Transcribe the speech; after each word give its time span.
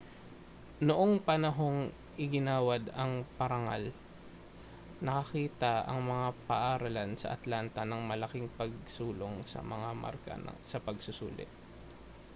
noong 0.87 1.13
panahong 1.27 1.79
iginawad 2.25 2.83
ang 3.01 3.13
parangal 3.37 3.83
nakakita 5.07 5.73
ang 5.91 5.99
mga 6.11 6.27
paaralan 6.49 7.11
sa 7.21 7.31
atlanta 7.37 7.81
ng 7.85 8.01
malaking 8.11 8.47
pagsulong 8.59 9.35
sa 9.51 9.59
mga 9.73 9.89
marka 10.03 10.33
sa 10.71 10.77
pagsusulit 10.87 11.49